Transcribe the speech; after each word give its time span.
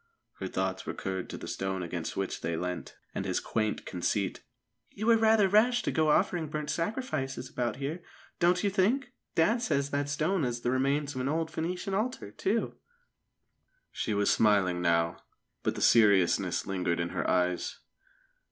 Her 0.39 0.47
thoughts 0.47 0.87
recurred 0.87 1.29
to 1.29 1.37
the 1.37 1.47
stone 1.47 1.83
against 1.83 2.17
which 2.17 2.41
they 2.41 2.57
leant, 2.57 2.95
and 3.13 3.23
his 3.23 3.39
quaint 3.39 3.85
conceit. 3.85 4.41
"You 4.89 5.05
were 5.05 5.15
rather 5.15 5.47
rash 5.47 5.83
to 5.83 5.91
go 5.91 6.09
offering 6.09 6.47
burnt 6.49 6.71
sacrifices 6.71 7.51
about 7.51 7.75
here, 7.75 8.01
don't 8.39 8.63
you 8.63 8.71
think? 8.71 9.11
Dad 9.35 9.61
says 9.61 9.91
that 9.91 10.09
stone 10.09 10.43
is 10.43 10.61
the 10.61 10.71
remains 10.71 11.13
of 11.13 11.21
an 11.21 11.29
old 11.29 11.51
Phœnician 11.51 11.93
altar, 11.93 12.31
too." 12.31 12.77
She 13.91 14.15
was 14.15 14.31
smiling 14.33 14.81
now, 14.81 15.17
but 15.61 15.75
the 15.75 15.83
seriousness 15.83 16.65
lingered 16.65 16.99
in 16.99 17.09
her 17.09 17.29
eyes. 17.29 17.77